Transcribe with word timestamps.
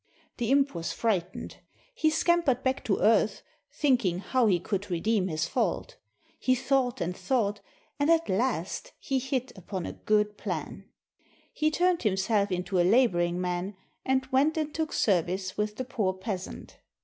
The 0.37 0.49
imp 0.49 0.73
was 0.73 0.93
frightened. 0.93 1.57
He 1.93 2.09
scampered 2.09 2.63
back 2.63 2.83
to 2.85 2.97
earth, 3.01 3.43
thinking 3.71 4.17
how 4.17 4.47
he 4.47 4.59
could 4.59 4.89
redeem 4.89 5.27
his 5.27 5.45
fault. 5.45 5.97
He 6.39 6.55
thought 6.55 6.99
and 7.01 7.15
thought, 7.15 7.61
and 7.99 8.09
at 8.09 8.27
last 8.27 8.93
he 8.97 9.19
hit 9.19 9.55
upon 9.55 9.85
a 9.85 9.93
good 9.93 10.39
plan. 10.39 10.85
He 11.53 11.69
turned 11.69 12.01
himself 12.01 12.51
into 12.51 12.79
a 12.79 12.83
laboring 12.89 13.39
man, 13.39 13.75
and 14.03 14.25
went 14.31 14.57
and 14.57 14.73
took 14.73 14.91
service 14.91 15.55
with 15.55 15.75
the 15.75 15.85
poor 15.85 16.13
peasant. 16.13 16.79